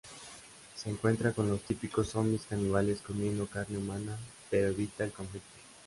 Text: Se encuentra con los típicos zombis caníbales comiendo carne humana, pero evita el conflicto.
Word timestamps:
Se 0.75 0.89
encuentra 0.89 1.31
con 1.31 1.47
los 1.47 1.61
típicos 1.61 2.09
zombis 2.09 2.47
caníbales 2.49 3.01
comiendo 3.05 3.45
carne 3.45 3.77
humana, 3.77 4.17
pero 4.49 4.69
evita 4.69 5.03
el 5.03 5.11
conflicto. 5.11 5.47